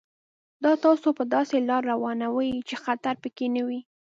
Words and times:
دا 0.63 0.71
تاسو 0.85 1.07
په 1.17 1.23
داسې 1.33 1.55
لار 1.69 1.81
روانوي 1.93 2.51
چې 2.67 2.75
خطر 2.83 3.15
پکې 3.23 3.47
نه 3.55 3.61
وي. 3.67 3.79